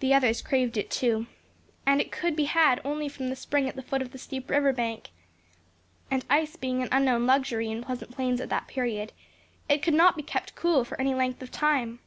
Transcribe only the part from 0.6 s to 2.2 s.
it, too; and it